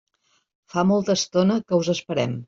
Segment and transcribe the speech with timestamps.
[0.75, 2.35] Fa molta estona que us esperem.